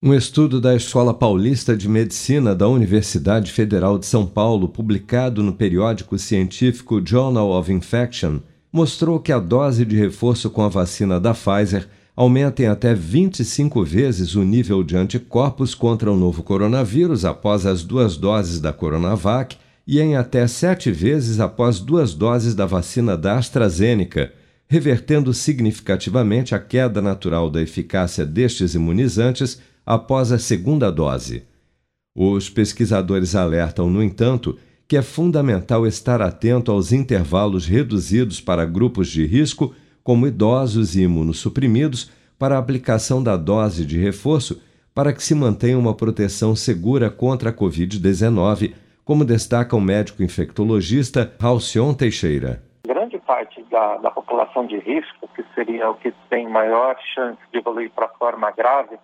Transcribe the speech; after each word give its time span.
Um 0.00 0.14
estudo 0.14 0.60
da 0.60 0.76
Escola 0.76 1.12
Paulista 1.12 1.76
de 1.76 1.88
Medicina 1.88 2.54
da 2.54 2.68
Universidade 2.68 3.50
Federal 3.50 3.98
de 3.98 4.06
São 4.06 4.24
Paulo, 4.24 4.68
publicado 4.68 5.42
no 5.42 5.52
periódico 5.52 6.16
científico 6.16 7.02
Journal 7.04 7.50
of 7.50 7.72
Infection, 7.72 8.38
mostrou 8.72 9.18
que 9.18 9.32
a 9.32 9.40
dose 9.40 9.84
de 9.84 9.96
reforço 9.96 10.50
com 10.50 10.62
a 10.62 10.68
vacina 10.68 11.18
da 11.18 11.34
Pfizer 11.34 11.88
aumenta 12.14 12.62
em 12.62 12.66
até 12.66 12.94
25 12.94 13.82
vezes 13.82 14.36
o 14.36 14.44
nível 14.44 14.84
de 14.84 14.96
anticorpos 14.96 15.74
contra 15.74 16.12
o 16.12 16.16
novo 16.16 16.44
coronavírus 16.44 17.24
após 17.24 17.66
as 17.66 17.82
duas 17.82 18.16
doses 18.16 18.60
da 18.60 18.72
Coronavac 18.72 19.56
e 19.84 20.00
em 20.00 20.14
até 20.14 20.46
sete 20.46 20.92
vezes 20.92 21.40
após 21.40 21.80
duas 21.80 22.14
doses 22.14 22.54
da 22.54 22.66
vacina 22.66 23.16
da 23.16 23.36
AstraZeneca, 23.36 24.32
revertendo 24.68 25.34
significativamente 25.34 26.54
a 26.54 26.60
queda 26.60 27.02
natural 27.02 27.50
da 27.50 27.60
eficácia 27.60 28.24
destes 28.24 28.76
imunizantes 28.76 29.60
após 29.88 30.30
a 30.32 30.38
segunda 30.38 30.92
dose. 30.92 31.48
Os 32.14 32.50
pesquisadores 32.50 33.34
alertam, 33.34 33.88
no 33.88 34.02
entanto, 34.02 34.58
que 34.86 34.98
é 34.98 35.02
fundamental 35.02 35.86
estar 35.86 36.20
atento 36.20 36.70
aos 36.70 36.92
intervalos 36.92 37.66
reduzidos 37.66 38.38
para 38.38 38.66
grupos 38.66 39.08
de 39.08 39.24
risco, 39.24 39.74
como 40.04 40.26
idosos 40.26 40.94
e 40.94 41.04
imunossuprimidos, 41.04 42.12
para 42.38 42.56
a 42.56 42.58
aplicação 42.58 43.22
da 43.22 43.34
dose 43.34 43.86
de 43.86 43.98
reforço, 43.98 44.60
para 44.94 45.10
que 45.10 45.22
se 45.22 45.34
mantenha 45.34 45.78
uma 45.78 45.94
proteção 45.94 46.54
segura 46.54 47.08
contra 47.08 47.48
a 47.48 47.52
Covid-19, 47.52 48.74
como 49.06 49.24
destaca 49.24 49.74
o 49.74 49.80
médico 49.80 50.22
infectologista 50.22 51.34
Halcion 51.40 51.94
Teixeira. 51.94 52.62
Grande 52.86 53.18
parte 53.20 53.64
da, 53.70 53.96
da 53.96 54.10
população 54.10 54.66
de 54.66 54.78
risco, 54.80 55.26
que 55.34 55.42
seria 55.54 55.88
o 55.88 55.94
que 55.94 56.12
tem 56.28 56.46
maior 56.46 56.94
chance 57.14 57.40
de 57.50 57.58
evoluir 57.58 57.90
para 57.90 58.08
forma 58.08 58.50
grave, 58.50 58.98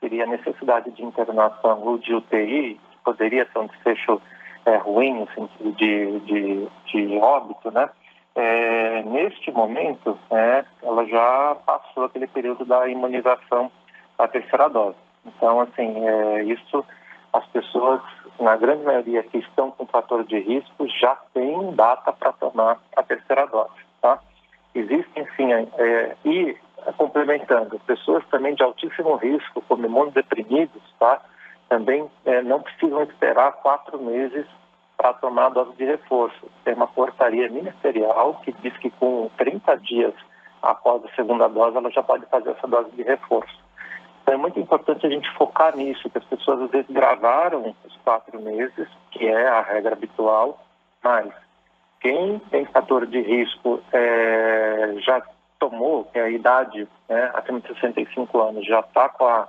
seria 0.00 0.24
a 0.24 0.26
necessidade 0.26 0.90
de 0.90 1.04
internação 1.04 1.80
ou 1.82 1.98
de 1.98 2.14
UTI, 2.14 2.80
que 2.90 2.98
poderia 3.04 3.44
ter 3.44 3.58
um 3.58 3.66
desfecho 3.66 4.20
é, 4.64 4.76
ruim 4.76 5.20
no 5.20 5.28
sentido 5.28 5.72
de, 5.72 6.20
de, 6.20 6.68
de 6.86 7.18
óbito, 7.18 7.70
né? 7.70 7.88
É, 8.34 9.02
neste 9.02 9.50
momento, 9.50 10.18
é, 10.30 10.64
ela 10.82 11.04
já 11.06 11.56
passou 11.66 12.04
aquele 12.04 12.26
período 12.26 12.64
da 12.64 12.88
imunização 12.88 13.70
à 14.18 14.26
terceira 14.26 14.68
dose. 14.68 14.96
Então, 15.26 15.60
assim, 15.60 16.06
é, 16.06 16.44
isso 16.44 16.84
as 17.32 17.46
pessoas, 17.48 18.00
na 18.40 18.56
grande 18.56 18.84
maioria 18.84 19.22
que 19.22 19.38
estão 19.38 19.70
com 19.70 19.86
fator 19.86 20.24
de 20.24 20.38
risco, 20.38 20.88
já 21.00 21.16
têm 21.32 21.72
data 21.74 22.12
para 22.12 22.32
tomar 22.32 22.78
a 22.96 23.02
terceira 23.02 23.46
dose, 23.46 23.70
tá? 24.00 24.18
Existem, 24.74 25.26
sim, 25.36 25.52
é, 25.52 26.16
e 26.24 26.56
complementando, 26.96 27.78
pessoas 27.80 28.24
também 28.30 28.54
de 28.54 28.62
altíssimo 28.62 29.16
risco, 29.16 29.62
como 29.68 29.86
imunodeprimidos, 29.86 30.82
tá? 30.98 31.20
Também 31.68 32.10
é, 32.24 32.42
não 32.42 32.60
precisam 32.60 33.02
esperar 33.02 33.52
quatro 33.52 33.98
meses 34.02 34.46
para 34.96 35.14
tomar 35.14 35.46
a 35.46 35.50
dose 35.50 35.76
de 35.76 35.84
reforço. 35.84 36.50
Tem 36.64 36.74
uma 36.74 36.86
portaria 36.86 37.48
ministerial 37.48 38.40
que 38.44 38.52
diz 38.52 38.76
que 38.78 38.90
com 38.90 39.30
30 39.36 39.76
dias 39.78 40.14
após 40.62 41.02
a 41.04 41.14
segunda 41.14 41.48
dose, 41.48 41.76
ela 41.76 41.90
já 41.90 42.02
pode 42.02 42.26
fazer 42.26 42.50
essa 42.50 42.66
dose 42.66 42.90
de 42.92 43.02
reforço. 43.02 43.58
Então 44.22 44.34
é 44.34 44.36
muito 44.36 44.60
importante 44.60 45.06
a 45.06 45.10
gente 45.10 45.30
focar 45.36 45.76
nisso, 45.76 46.08
que 46.10 46.18
as 46.18 46.24
pessoas 46.24 46.62
às 46.62 46.70
vezes 46.70 46.90
gravaram 46.90 47.74
os 47.84 47.96
quatro 48.04 48.40
meses, 48.40 48.88
que 49.10 49.26
é 49.26 49.48
a 49.48 49.62
regra 49.62 49.94
habitual, 49.94 50.64
mas 51.02 51.32
quem 52.00 52.38
tem 52.50 52.64
fator 52.66 53.06
de 53.06 53.20
risco 53.20 53.82
é, 53.92 54.94
já 54.98 55.22
tomou, 55.60 56.04
que 56.06 56.18
é 56.18 56.22
a 56.22 56.30
idade 56.30 56.88
né, 57.08 57.30
acima 57.34 57.60
de 57.60 57.68
65 57.68 58.40
anos, 58.40 58.66
já 58.66 58.80
está 58.80 59.08
com 59.10 59.26
a, 59.26 59.46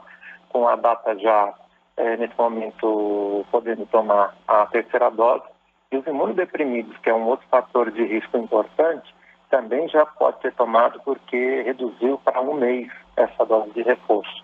com 0.49 0.67
a 0.67 0.75
data 0.75 1.17
já 1.17 1.53
é, 1.97 2.17
nesse 2.17 2.37
momento 2.37 3.45
podendo 3.49 3.85
tomar 3.87 4.35
a 4.47 4.65
terceira 4.67 5.09
dose. 5.09 5.43
E 5.91 5.97
os 5.97 6.05
imunodeprimidos, 6.05 6.95
que 6.99 7.09
é 7.09 7.13
um 7.13 7.25
outro 7.25 7.47
fator 7.49 7.89
de 7.91 8.03
risco 8.03 8.37
importante, 8.37 9.13
também 9.49 9.87
já 9.89 10.05
pode 10.05 10.39
ser 10.41 10.53
tomado 10.53 11.01
porque 11.03 11.63
reduziu 11.63 12.17
para 12.19 12.41
um 12.41 12.53
mês 12.53 12.89
essa 13.17 13.45
dose 13.45 13.71
de 13.71 13.81
reforço. 13.81 14.43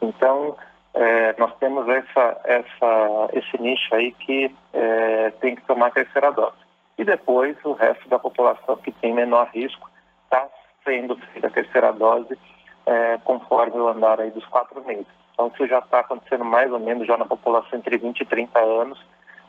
Então, 0.00 0.56
é, 0.94 1.34
nós 1.38 1.54
temos 1.58 1.88
essa, 1.88 2.40
essa, 2.44 3.28
esse 3.32 3.62
nicho 3.62 3.94
aí 3.94 4.12
que 4.12 4.54
é, 4.72 5.30
tem 5.40 5.54
que 5.54 5.62
tomar 5.62 5.88
a 5.88 5.92
terceira 5.92 6.32
dose. 6.32 6.56
E 6.96 7.04
depois, 7.04 7.56
o 7.64 7.72
resto 7.72 8.08
da 8.08 8.18
população 8.18 8.76
que 8.76 8.90
tem 8.90 9.14
menor 9.14 9.48
risco 9.54 9.88
sendo 10.88 11.16
feita 11.16 11.48
a 11.48 11.50
terceira 11.50 11.92
dose 11.92 12.38
é, 12.86 13.18
conforme 13.18 13.78
o 13.78 13.88
andar 13.88 14.18
aí 14.20 14.30
dos 14.30 14.46
quatro 14.46 14.82
meses. 14.86 15.06
Então, 15.34 15.52
isso 15.54 15.66
já 15.66 15.80
está 15.80 16.00
acontecendo 16.00 16.44
mais 16.44 16.72
ou 16.72 16.80
menos 16.80 17.06
já 17.06 17.18
na 17.18 17.26
população 17.26 17.78
entre 17.78 17.98
20 17.98 18.22
e 18.22 18.24
30 18.24 18.58
anos, 18.58 18.98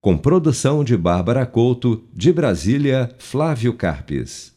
Com 0.00 0.16
produção 0.16 0.82
de 0.82 0.96
Bárbara 0.96 1.44
Couto, 1.46 2.04
de 2.12 2.32
Brasília, 2.32 3.14
Flávio 3.18 3.74
Carpes. 3.74 4.54